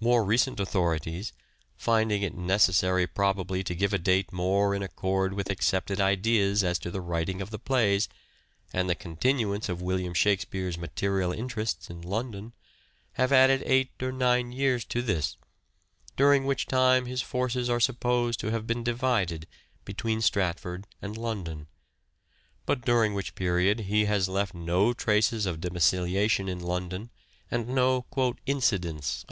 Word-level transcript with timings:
More 0.00 0.24
recent 0.24 0.58
authorities, 0.58 1.34
finding 1.76 2.22
it 2.22 2.34
necessary 2.34 3.06
probably 3.06 3.62
to 3.64 3.74
give 3.74 3.92
a 3.92 3.98
date 3.98 4.32
more 4.32 4.74
in 4.74 4.82
accord 4.82 5.34
with 5.34 5.50
accepted 5.50 6.00
ideas 6.00 6.64
as 6.64 6.78
to 6.78 6.90
the 6.90 7.02
writing 7.02 7.42
of 7.42 7.50
the 7.50 7.58
plays, 7.58 8.08
and 8.72 8.88
the 8.88 8.94
continuance 8.94 9.68
of 9.68 9.82
William 9.82 10.14
Shakspere's 10.14 10.78
material 10.78 11.30
interests 11.30 11.90
in 11.90 12.00
London, 12.00 12.54
have 13.20 13.32
added 13.32 13.62
eight 13.66 13.90
or 14.02 14.12
nine 14.12 14.50
years 14.50 14.82
to 14.86 15.02
this, 15.02 15.36
during 16.16 16.46
which 16.46 16.64
time 16.64 17.04
his 17.04 17.22
POSTHUMOUS 17.22 17.52
CONSIDERATIONS 17.68 17.68
425 17.68 17.68
forces 17.68 17.70
are 17.70 17.80
supposed 17.80 18.40
to 18.40 18.50
have 18.52 18.66
been 18.66 18.82
divided 18.82 19.46
between 19.84 20.22
Stratford 20.22 20.86
and 21.02 21.18
London, 21.18 21.66
but 22.64 22.80
during 22.80 23.12
which 23.12 23.34
period 23.34 23.80
he 23.80 24.06
has 24.06 24.26
left 24.26 24.54
no 24.54 24.94
traces 24.94 25.44
of 25.44 25.60
domiciliation 25.60 26.48
in 26.48 26.60
London, 26.60 27.10
and 27.50 27.68
no 27.68 28.06
''incidents 28.46 29.24